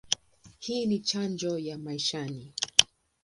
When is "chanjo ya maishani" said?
0.99-2.53